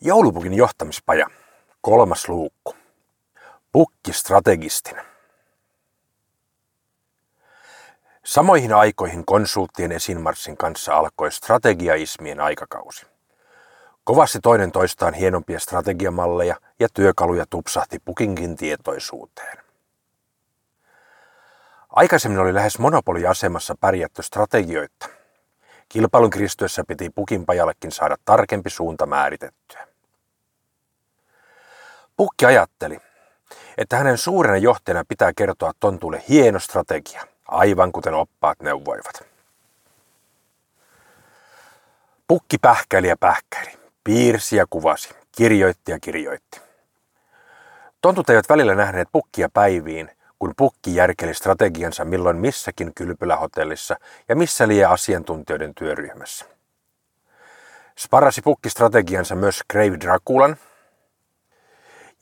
Joulupukin 0.00 0.54
johtamispaja. 0.54 1.26
Kolmas 1.80 2.28
luukku. 2.28 2.74
Pukki 3.72 4.12
strategistina. 4.12 5.04
Samoihin 8.24 8.72
aikoihin 8.72 9.26
konsulttien 9.26 9.92
esinmarssin 9.92 10.56
kanssa 10.56 10.94
alkoi 10.96 11.32
strategiaismien 11.32 12.40
aikakausi. 12.40 13.06
Kovasti 14.04 14.38
toinen 14.40 14.72
toistaan 14.72 15.14
hienompia 15.14 15.60
strategiamalleja 15.60 16.56
ja 16.78 16.88
työkaluja 16.94 17.46
tupsahti 17.50 17.98
pukinkin 17.98 18.56
tietoisuuteen. 18.56 19.58
Aikaisemmin 21.90 22.40
oli 22.40 22.54
lähes 22.54 22.78
monopoliasemassa 22.78 23.74
pärjätty 23.80 24.22
strategioita. 24.22 25.15
Kilpailun 25.88 26.30
kiristyessä 26.30 26.84
piti 26.88 27.10
pukinpajallekin 27.10 27.92
saada 27.92 28.16
tarkempi 28.24 28.70
suunta 28.70 29.06
määritettyä. 29.06 29.88
Pukki 32.16 32.46
ajatteli, 32.46 32.98
että 33.78 33.96
hänen 33.96 34.18
suurena 34.18 34.56
johtajana 34.56 35.04
pitää 35.08 35.32
kertoa 35.36 35.72
tontulle 35.80 36.22
hieno 36.28 36.58
strategia, 36.58 37.22
aivan 37.48 37.92
kuten 37.92 38.14
oppaat 38.14 38.60
neuvoivat. 38.60 39.26
Pukki 42.28 42.58
pähkäili 42.58 43.08
ja 43.08 43.16
pähkäili, 43.16 43.70
piirsi 44.04 44.56
ja 44.56 44.66
kuvasi, 44.70 45.08
kirjoitti 45.36 45.92
ja 45.92 46.00
kirjoitti. 46.00 46.60
Tontut 48.00 48.30
eivät 48.30 48.48
välillä 48.48 48.74
nähneet 48.74 49.08
pukkia 49.12 49.48
päiviin, 49.54 50.10
kun 50.38 50.52
pukki 50.56 50.94
järkeli 50.94 51.34
strategiansa 51.34 52.04
milloin 52.04 52.36
missäkin 52.36 52.94
kylpylähotellissa 52.94 53.96
ja 54.28 54.36
missä 54.36 54.68
liian 54.68 54.92
asiantuntijoiden 54.92 55.74
työryhmässä. 55.74 56.46
Sparasi 57.98 58.42
pukki 58.42 58.70
strategiansa 58.70 59.34
myös 59.34 59.60
Grave 59.72 59.96
Draculan 60.00 60.56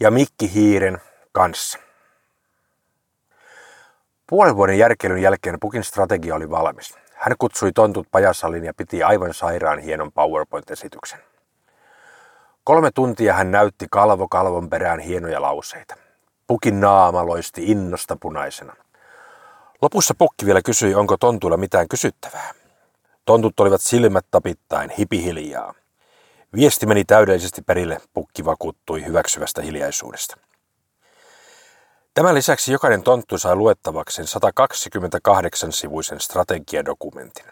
ja 0.00 0.10
Mikki 0.10 0.54
Hiiren 0.54 0.98
kanssa. 1.32 1.78
Puolen 4.26 4.56
vuoden 4.56 4.78
järkeilyn 4.78 5.22
jälkeen 5.22 5.60
Pukin 5.60 5.84
strategia 5.84 6.34
oli 6.34 6.50
valmis. 6.50 6.94
Hän 7.14 7.34
kutsui 7.38 7.72
tontut 7.72 8.08
pajasallin 8.10 8.64
ja 8.64 8.74
piti 8.74 9.02
aivan 9.02 9.34
sairaan 9.34 9.78
hienon 9.78 10.12
PowerPoint-esityksen. 10.12 11.18
Kolme 12.64 12.90
tuntia 12.90 13.34
hän 13.34 13.50
näytti 13.50 13.86
kalvo 13.90 14.28
kalvon 14.28 14.70
perään 14.70 15.00
hienoja 15.00 15.42
lauseita. 15.42 16.03
Pukin 16.46 16.80
naama 16.80 17.26
loisti 17.26 17.70
innosta 17.70 18.16
punaisena. 18.20 18.76
Lopussa 19.82 20.14
pukki 20.18 20.46
vielä 20.46 20.62
kysyi, 20.62 20.94
onko 20.94 21.16
tontuilla 21.16 21.56
mitään 21.56 21.88
kysyttävää. 21.88 22.54
Tontut 23.24 23.60
olivat 23.60 23.80
silmät 23.80 24.26
tapittain, 24.30 24.90
hipihiljaa. 24.90 25.74
Viesti 26.54 26.86
meni 26.86 27.04
täydellisesti 27.04 27.62
perille, 27.62 28.00
pukki 28.14 28.44
vakuuttui 28.44 29.04
hyväksyvästä 29.04 29.62
hiljaisuudesta. 29.62 30.36
Tämän 32.14 32.34
lisäksi 32.34 32.72
jokainen 32.72 33.02
tonttu 33.02 33.38
sai 33.38 33.56
luettavakseen 33.56 34.28
128-sivuisen 34.28 36.20
strategiadokumentin. 36.20 37.46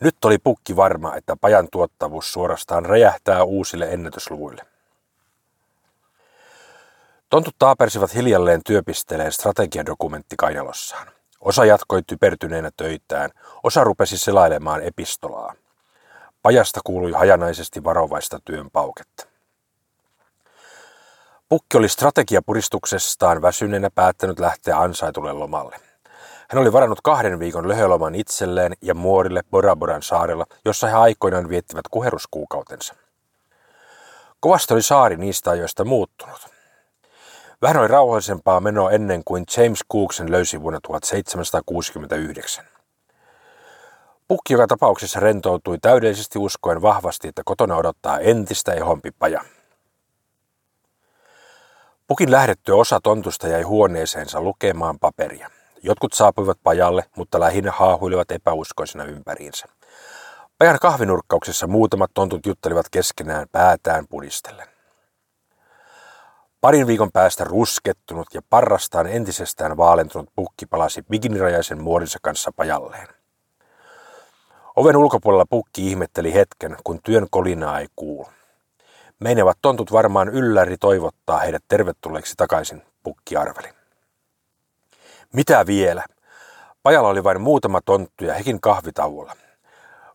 Nyt 0.00 0.24
oli 0.24 0.38
pukki 0.38 0.76
varma, 0.76 1.16
että 1.16 1.36
pajan 1.40 1.68
tuottavuus 1.72 2.32
suorastaan 2.32 2.86
räjähtää 2.86 3.44
uusille 3.44 3.84
ennätysluvuille. 3.90 4.62
Tontut 7.34 7.54
taapersivat 7.58 8.14
hiljalleen 8.14 8.60
työpisteleen 8.66 9.32
strategiadokumentti 9.32 10.36
kainalossaan. 10.36 11.08
Osa 11.40 11.64
jatkoi 11.64 12.02
typertyneenä 12.06 12.70
töitään, 12.76 13.30
osa 13.62 13.84
rupesi 13.84 14.18
selailemaan 14.18 14.82
epistolaa. 14.82 15.54
Pajasta 16.42 16.80
kuului 16.84 17.12
hajanaisesti 17.12 17.84
varovaista 17.84 18.38
työn 18.44 18.70
pauketta. 18.70 19.26
Pukki 21.48 21.76
oli 21.76 21.88
strategiapuristuksestaan 21.88 23.42
väsyneenä 23.42 23.90
päättänyt 23.94 24.38
lähteä 24.38 24.78
ansaitulle 24.78 25.32
lomalle. 25.32 25.76
Hän 26.50 26.62
oli 26.62 26.72
varannut 26.72 27.00
kahden 27.00 27.38
viikon 27.38 27.68
löhöloman 27.68 28.14
itselleen 28.14 28.72
ja 28.82 28.94
muorille 28.94 29.42
Boraboran 29.50 30.02
saarella, 30.02 30.46
jossa 30.64 30.86
he 30.86 30.94
aikoinaan 30.94 31.48
viettivät 31.48 31.88
kuheruskuukautensa. 31.90 32.94
Kovasti 34.40 34.74
oli 34.74 34.82
saari 34.82 35.16
niistä 35.16 35.50
ajoista 35.50 35.84
muuttunut. 35.84 36.53
Vähän 37.64 37.76
oli 37.76 37.88
rauhallisempaa 37.88 38.60
menoa 38.60 38.90
ennen 38.90 39.22
kuin 39.24 39.44
James 39.56 39.80
Cooksen 39.92 40.30
löysi 40.30 40.62
vuonna 40.62 40.80
1769. 40.80 42.64
Pukki 44.28 44.52
joka 44.52 44.66
tapauksessa 44.66 45.20
rentoutui 45.20 45.78
täydellisesti 45.78 46.38
uskoen 46.38 46.82
vahvasti, 46.82 47.28
että 47.28 47.42
kotona 47.44 47.76
odottaa 47.76 48.18
entistä 48.18 48.72
ehompi 48.72 49.10
paja. 49.18 49.44
Pukin 52.06 52.30
lähdettyä 52.30 52.74
osa 52.74 53.00
tontusta 53.02 53.48
jäi 53.48 53.62
huoneeseensa 53.62 54.40
lukemaan 54.40 54.98
paperia. 54.98 55.50
Jotkut 55.82 56.12
saapuivat 56.12 56.58
pajalle, 56.62 57.04
mutta 57.16 57.40
lähinnä 57.40 57.70
haahuilivat 57.70 58.30
epäuskoisena 58.30 59.04
ympäriinsä. 59.04 59.66
Pajan 60.58 60.78
kahvinurkkauksessa 60.80 61.66
muutamat 61.66 62.10
tontut 62.14 62.46
juttelivat 62.46 62.86
keskenään 62.90 63.46
päätään 63.52 64.06
pudistellen. 64.08 64.73
Parin 66.64 66.86
viikon 66.86 67.12
päästä 67.12 67.44
ruskettunut 67.44 68.26
ja 68.34 68.42
parrastaan 68.50 69.06
entisestään 69.06 69.76
vaalentunut 69.76 70.30
pukki 70.36 70.66
palasi 70.66 71.02
bikinirajaisen 71.10 71.82
muodinsa 71.82 72.18
kanssa 72.22 72.52
pajalleen. 72.56 73.08
Oven 74.76 74.96
ulkopuolella 74.96 75.46
pukki 75.50 75.88
ihmetteli 75.88 76.34
hetken, 76.34 76.76
kun 76.84 77.00
työn 77.02 77.26
kolinaa 77.30 77.80
ei 77.80 77.86
kuulu. 77.96 78.28
Meinevät 79.20 79.58
tontut 79.62 79.92
varmaan 79.92 80.28
ylläri 80.28 80.76
toivottaa 80.76 81.38
heidät 81.38 81.64
tervetulleeksi 81.68 82.34
takaisin, 82.36 82.82
pukki 83.02 83.36
arveli. 83.36 83.68
Mitä 85.32 85.66
vielä? 85.66 86.04
Pajalla 86.82 87.08
oli 87.08 87.24
vain 87.24 87.40
muutama 87.40 87.80
tonttu 87.84 88.24
ja 88.24 88.34
hekin 88.34 88.60
kahvitauolla. 88.60 89.32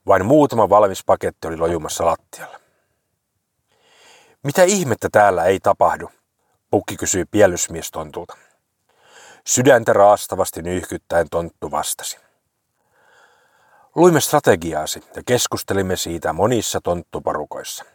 Vain 0.07 0.25
muutama 0.25 0.69
valmis 0.69 1.03
paketti 1.05 1.47
oli 1.47 1.57
lojumassa 1.57 2.05
lattialla. 2.05 2.59
Mitä 4.43 4.63
ihmettä 4.63 5.09
täällä 5.11 5.45
ei 5.45 5.59
tapahdu? 5.59 6.09
Pukki 6.71 6.97
kysyi 6.97 7.25
piellysmies 7.25 7.91
tontulta. 7.91 8.37
Sydäntä 9.47 9.93
raastavasti 9.93 10.61
nyyhkyttäen 10.61 11.27
tonttu 11.31 11.71
vastasi. 11.71 12.17
Luimme 13.95 14.21
strategiaasi 14.21 15.03
ja 15.15 15.21
keskustelimme 15.25 15.95
siitä 15.95 16.33
monissa 16.33 16.81
tonttuporukoissa. 16.81 17.85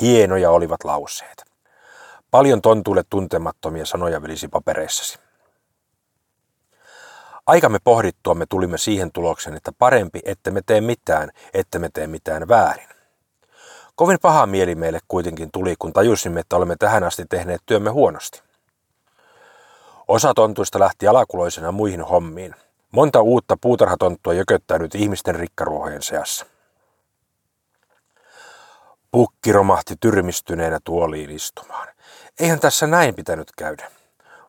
Hienoja 0.00 0.50
olivat 0.50 0.84
lauseet. 0.84 1.44
Paljon 2.30 2.62
tontuille 2.62 3.02
tuntemattomia 3.10 3.86
sanoja 3.86 4.22
vilisi 4.22 4.48
papereissasi. 4.48 5.18
Aikamme 7.46 7.78
pohdittuamme 7.84 8.46
tulimme 8.48 8.78
siihen 8.78 9.12
tulokseen, 9.12 9.56
että 9.56 9.72
parempi, 9.72 10.20
että 10.24 10.50
me 10.50 10.62
tee 10.66 10.80
mitään, 10.80 11.30
että 11.54 11.78
me 11.78 11.88
tee 11.92 12.06
mitään 12.06 12.48
väärin. 12.48 12.89
Kovin 14.00 14.18
paha 14.22 14.46
mieli 14.46 14.74
meille 14.74 14.98
kuitenkin 15.08 15.50
tuli, 15.52 15.74
kun 15.78 15.92
tajusimme, 15.92 16.40
että 16.40 16.56
olemme 16.56 16.76
tähän 16.78 17.04
asti 17.04 17.24
tehneet 17.28 17.60
työmme 17.66 17.90
huonosti. 17.90 18.42
Osa 20.08 20.34
tontuista 20.34 20.80
lähti 20.80 21.06
alakuloisena 21.08 21.72
muihin 21.72 22.02
hommiin. 22.02 22.54
Monta 22.92 23.20
uutta 23.20 23.56
puutarhatonttua 23.60 24.32
jököttänyt 24.32 24.94
ihmisten 24.94 25.34
rikkaruohojen 25.34 26.02
seassa. 26.02 26.46
Pukki 29.10 29.52
romahti 29.52 29.94
tyrmistyneenä 30.00 30.78
tuoliin 30.84 31.30
istumaan. 31.30 31.88
Eihän 32.38 32.60
tässä 32.60 32.86
näin 32.86 33.14
pitänyt 33.14 33.48
käydä. 33.58 33.90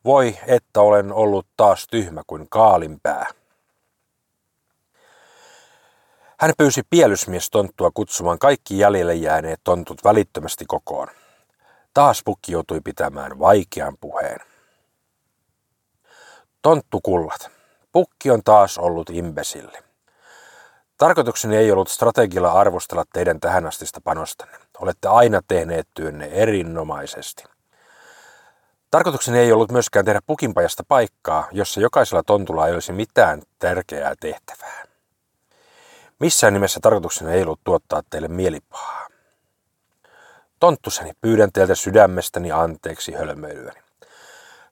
Voi, 0.06 0.38
että 0.47 0.81
olen 0.81 1.13
ollut 1.13 1.47
taas 1.57 1.88
tyhmä 1.88 2.22
kuin 2.28 2.47
kaalinpää. 2.50 3.25
Hän 6.41 6.53
pyysi 6.57 6.81
pielysmies 6.90 7.50
tonttua 7.50 7.91
kutsumaan 7.94 8.40
kaikki 8.40 8.79
jäljelle 8.79 9.16
jääneet 9.16 9.62
tontut 9.63 10.03
välittömästi 10.03 10.66
kokoon. 10.67 11.08
Taas 11.93 12.22
pukki 12.26 12.52
joutui 12.52 12.82
pitämään 12.84 13.40
vaikean 13.40 13.97
puheen. 14.02 14.40
Tonttukullat. 16.61 17.49
Pukki 17.91 18.32
on 18.32 18.43
taas 18.43 18.78
ollut 18.78 19.09
imbesilli. 19.09 19.78
Tarkoitukseni 20.97 21.58
ei 21.58 21.72
ollut 21.72 21.90
strategilla 21.90 22.52
arvostella 22.52 23.03
teidän 23.14 23.40
tähänastista 23.40 24.02
panostanne. 24.02 24.58
Olette 24.79 25.08
aina 25.08 25.41
tehneet 25.47 25.87
työnne 25.94 26.26
erinomaisesti. 26.26 27.44
Tarkoitukseni 28.91 29.40
ei 29.40 29.52
ollut 29.52 29.72
myöskään 29.72 30.05
tehdä 30.05 30.20
pukinpajasta 30.28 30.84
paikkaa, 30.87 31.47
jossa 31.52 31.82
jokaisella 31.82 32.23
tontulla 32.23 32.67
ei 32.67 32.73
olisi 32.73 32.94
mitään 32.94 33.41
tärkeää 33.59 34.14
tehtävää. 34.20 34.91
Missään 36.22 36.53
nimessä 36.53 36.79
tarkoituksena 36.79 37.32
ei 37.32 37.41
ollut 37.41 37.59
tuottaa 37.64 38.02
teille 38.09 38.28
mielipahaa. 38.28 39.08
Tonttuseni, 40.59 41.12
pyydän 41.22 41.52
teiltä 41.52 41.76
sydämestäni 41.76 42.52
anteeksi 42.52 43.12
hölmöilyäni. 43.12 43.82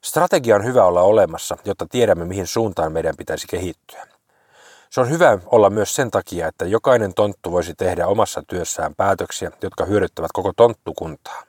Strategia 0.04 0.56
on 0.56 0.64
hyvä 0.64 0.84
olla 0.84 1.02
olemassa, 1.02 1.56
jotta 1.64 1.86
tiedämme, 1.86 2.24
mihin 2.24 2.46
suuntaan 2.46 2.92
meidän 2.92 3.14
pitäisi 3.16 3.46
kehittyä. 3.46 4.06
Se 4.90 5.00
on 5.00 5.10
hyvä 5.10 5.38
olla 5.46 5.70
myös 5.70 5.94
sen 5.94 6.10
takia, 6.10 6.48
että 6.48 6.66
jokainen 6.66 7.14
tonttu 7.14 7.52
voisi 7.52 7.74
tehdä 7.74 8.06
omassa 8.06 8.42
työssään 8.46 8.94
päätöksiä, 8.94 9.50
jotka 9.62 9.84
hyödyttävät 9.84 10.32
koko 10.32 10.52
tonttukuntaa. 10.56 11.42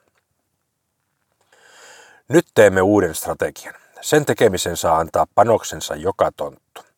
Nyt 2.27 2.45
teemme 2.53 2.81
uuden 2.81 3.15
strategian. 3.15 3.75
Sen 4.01 4.25
tekemisen 4.25 4.77
saa 4.77 4.97
antaa 4.97 5.27
panoksensa 5.35 5.95
joka 5.95 6.31
tonttu. 6.37 6.90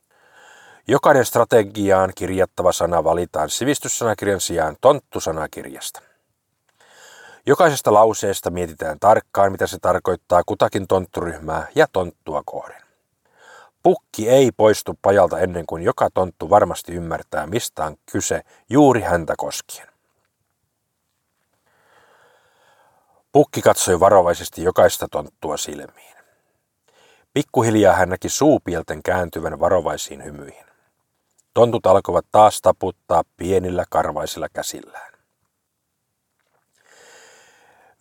Jokainen 0.88 1.25
strategiaan 1.25 2.12
kirjattava 2.15 2.71
sana 2.71 3.03
valitaan 3.03 3.50
sivistyssanakirjan 3.50 4.41
sijaan 4.41 4.75
tonttusanakirjasta. 4.81 6.01
Jokaisesta 7.45 7.94
lauseesta 7.94 8.50
mietitään 8.50 9.00
tarkkaan, 9.00 9.51
mitä 9.51 9.68
se 9.68 9.77
tarkoittaa 9.81 10.44
kutakin 10.45 10.88
tontturyhmää 10.88 11.68
ja 11.75 11.88
tonttua 11.94 12.41
kohden. 12.45 12.81
Pukki 13.83 14.30
ei 14.30 14.51
poistu 14.51 15.00
pajalta 15.01 15.39
ennen 15.39 15.65
kuin 15.65 15.83
joka 15.83 16.09
tonttu 16.13 16.50
varmasti 16.50 16.94
ymmärtää, 16.94 17.47
mistä 17.47 17.85
on 17.85 17.95
kyse 18.12 18.41
juuri 18.69 19.01
häntä 19.01 19.33
koskien. 19.38 19.88
Pukki 23.31 23.62
katsoi 23.62 24.00
varovaisesti 24.00 24.63
jokaista 24.63 25.07
tonttua 25.12 25.57
silmiin. 25.57 26.15
Pikkuhiljaa 27.33 27.95
hän 27.95 28.09
näki 28.09 28.30
suupielten 28.30 29.03
kääntyvän 29.03 29.59
varovaisiin 29.59 30.24
hymyihin. 30.24 30.73
Tontut 31.54 31.86
alkoivat 31.86 32.26
taas 32.32 32.62
taputtaa 32.62 33.24
pienillä 33.38 33.86
karvaisilla 33.90 34.48
käsillään. 34.54 35.14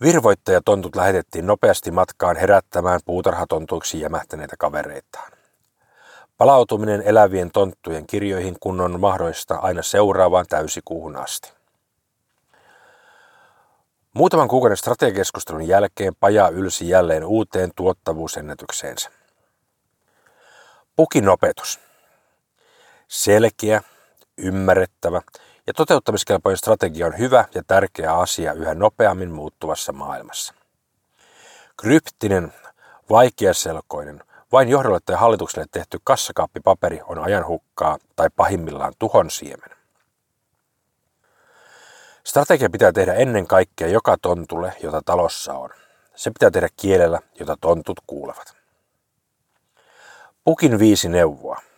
Virvoittajatontut 0.01 0.97
lähetettiin 0.97 1.47
nopeasti 1.47 1.91
matkaan 1.91 2.37
herättämään 2.37 3.01
puutarhatontuiksi 3.05 4.01
jämähtäneitä 4.01 4.57
kavereitaan. 4.59 5.33
Palautuminen 6.39 7.03
elävien 7.03 7.51
tonttujen 7.51 8.07
kirjoihin 8.07 8.57
kun 8.61 8.81
on 8.81 9.01
mahdollista 9.01 9.55
aina 9.55 9.83
seuraavaan 9.83 10.47
täysikuuhun 10.49 11.17
asti. 11.17 11.53
Muutaman 14.15 14.49
kuukauden 14.49 14.77
strategiakeskustelun 14.77 15.69
jälkeen 15.69 16.15
Paja 16.21 16.49
ylsi 16.49 16.89
jälleen 16.89 17.25
uuteen 17.25 17.71
tuottavuusennätykseensä. 17.77 19.11
Pukin 20.97 21.29
opetus. 21.29 21.92
Selkeä, 23.13 23.83
ymmärrettävä 24.39 25.23
ja 25.67 25.73
toteuttamiskelpoinen 25.73 26.57
strategia 26.57 27.07
on 27.07 27.19
hyvä 27.19 27.45
ja 27.55 27.63
tärkeä 27.67 28.15
asia 28.15 28.53
yhä 28.53 28.75
nopeammin 28.75 29.31
muuttuvassa 29.31 29.93
maailmassa. 29.93 30.55
Kryptinen, 31.77 32.53
vaikeaselkoinen, 33.11 34.25
vain 34.53 34.69
johdolle 34.69 34.99
tai 35.05 35.17
hallitukselle 35.17 35.67
tehty 35.71 35.99
kassakaappipaperi 36.05 37.01
on 37.05 37.19
ajanhukkaa 37.19 37.99
tai 38.17 38.31
pahimmillaan 38.37 38.93
tuhon 38.99 39.31
siemen. 39.31 39.71
Strategia 42.25 42.71
pitää 42.71 42.93
tehdä 42.93 43.15
ennen 43.15 43.47
kaikkea 43.47 43.89
joka 43.89 44.17
tontulle, 44.23 44.73
jota 44.83 45.03
talossa 45.05 45.55
on. 45.55 45.71
Se 46.15 46.31
pitää 46.31 46.51
tehdä 46.51 46.69
kielellä, 46.77 47.21
jota 47.41 47.57
tontut 47.61 48.01
kuulevat. 48.07 48.57
Pukin 50.45 50.79
viisi 50.79 51.09
neuvoa. 51.09 51.72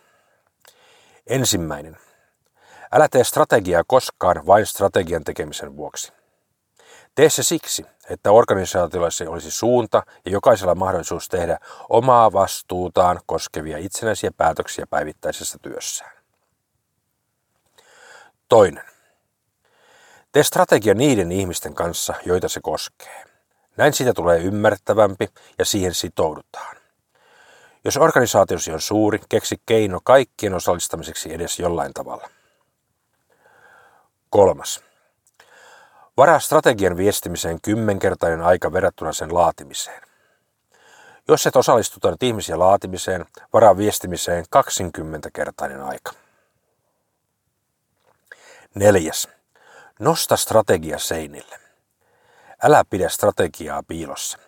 Ensimmäinen. 1.27 1.97
Älä 2.91 3.07
tee 3.11 3.23
strategiaa 3.23 3.83
koskaan 3.87 4.47
vain 4.47 4.65
strategian 4.65 5.23
tekemisen 5.23 5.77
vuoksi. 5.77 6.13
Tee 7.15 7.29
se 7.29 7.43
siksi, 7.43 7.85
että 8.09 8.31
organisaatiolla 8.31 9.09
olisi 9.27 9.51
suunta 9.51 10.03
ja 10.25 10.31
jokaisella 10.31 10.75
mahdollisuus 10.75 11.29
tehdä 11.29 11.57
omaa 11.89 12.33
vastuutaan 12.33 13.19
koskevia 13.25 13.77
itsenäisiä 13.77 14.31
päätöksiä 14.37 14.85
päivittäisessä 14.89 15.57
työssään. 15.61 16.11
Toinen. 18.49 18.83
Tee 20.31 20.43
strategia 20.43 20.93
niiden 20.93 21.31
ihmisten 21.31 21.73
kanssa, 21.73 22.13
joita 22.25 22.49
se 22.49 22.59
koskee. 22.63 23.23
Näin 23.77 23.93
siitä 23.93 24.13
tulee 24.13 24.39
ymmärrettävämpi 24.39 25.29
ja 25.59 25.65
siihen 25.65 25.93
sitoudutaan. 25.93 26.84
Jos 27.85 27.97
organisaatiosi 27.97 28.71
on 28.71 28.81
suuri, 28.81 29.19
keksi 29.29 29.61
keino 29.65 29.99
kaikkien 30.03 30.53
osallistamiseksi 30.53 31.33
edes 31.33 31.59
jollain 31.59 31.93
tavalla. 31.93 32.29
Kolmas. 34.29 34.83
Varaa 36.17 36.39
strategian 36.39 36.97
viestimiseen 36.97 37.61
kymmenkertainen 37.61 38.41
aika 38.41 38.73
verrattuna 38.73 39.13
sen 39.13 39.33
laatimiseen. 39.33 40.01
Jos 41.27 41.47
et 41.47 41.55
osallistuta 41.55 42.15
ihmisiä 42.21 42.59
laatimiseen, 42.59 43.25
varaa 43.53 43.77
viestimiseen 43.77 44.45
20-kertainen 44.55 45.81
aika. 45.81 46.11
Neljäs. 48.75 49.27
Nosta 49.99 50.37
strategia 50.37 50.99
seinille. 50.99 51.59
Älä 52.63 52.83
pidä 52.89 53.09
strategiaa 53.09 53.83
piilossa. 53.83 54.44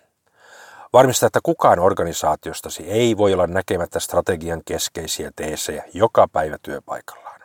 Varmista, 0.93 1.25
että 1.25 1.39
kukaan 1.43 1.79
organisaatiostasi 1.79 2.83
ei 2.83 3.17
voi 3.17 3.33
olla 3.33 3.47
näkemättä 3.47 3.99
strategian 3.99 4.61
keskeisiä 4.65 5.31
teesejä 5.35 5.83
joka 5.93 6.27
päivä 6.27 6.57
työpaikallaan. 6.61 7.41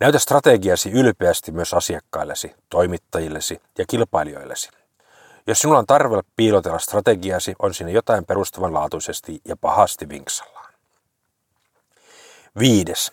Näytä 0.00 0.18
strategiasi 0.18 0.90
ylpeästi 0.90 1.52
myös 1.52 1.74
asiakkaillesi, 1.74 2.54
toimittajillesi 2.70 3.60
ja 3.78 3.84
kilpailijoillesi. 3.88 4.70
Jos 5.46 5.60
sinulla 5.60 5.78
on 5.78 5.86
tarve 5.86 6.20
piilotella 6.36 6.78
strategiasi, 6.78 7.54
on 7.58 7.74
siinä 7.74 7.90
jotain 7.90 8.24
perustavanlaatuisesti 8.24 9.40
ja 9.44 9.56
pahasti 9.56 10.08
vinksallaan. 10.08 10.72
Viides. 12.58 13.12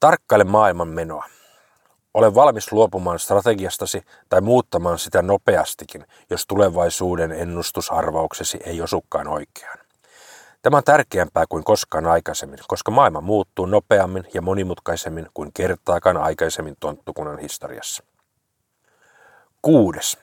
Tarkkaile 0.00 0.44
maailman 0.44 0.88
menoa. 0.88 1.24
Ole 2.14 2.34
valmis 2.34 2.72
luopumaan 2.72 3.18
strategiastasi 3.18 4.02
tai 4.28 4.40
muuttamaan 4.40 4.98
sitä 4.98 5.22
nopeastikin, 5.22 6.06
jos 6.30 6.46
tulevaisuuden 6.46 7.32
ennustusarvauksesi 7.32 8.60
ei 8.64 8.82
osukaan 8.82 9.28
oikeaan. 9.28 9.78
Tämä 10.62 10.76
on 10.76 10.84
tärkeämpää 10.84 11.44
kuin 11.48 11.64
koskaan 11.64 12.06
aikaisemmin, 12.06 12.58
koska 12.68 12.90
maailma 12.90 13.20
muuttuu 13.20 13.66
nopeammin 13.66 14.24
ja 14.34 14.42
monimutkaisemmin 14.42 15.26
kuin 15.34 15.52
kertaakaan 15.52 16.16
aikaisemmin 16.16 16.76
tonttukunnan 16.80 17.38
historiassa. 17.38 18.02
Kuudes. 19.62 20.18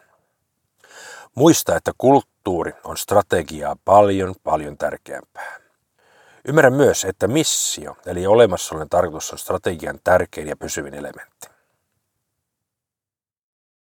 Muista, 1.35 1.75
että 1.75 1.91
kulttuuri 1.97 2.73
on 2.83 2.97
strategiaa 2.97 3.75
paljon, 3.85 4.35
paljon 4.43 4.77
tärkeämpää. 4.77 5.57
Ymmärrä 6.47 6.69
myös, 6.69 7.05
että 7.05 7.27
missio, 7.27 7.97
eli 8.05 8.27
olemassaolinen 8.27 8.89
tarkoitus 8.89 9.31
on 9.31 9.37
strategian 9.37 9.99
tärkein 10.03 10.47
ja 10.47 10.55
pysyvin 10.57 10.93
elementti. 10.93 11.56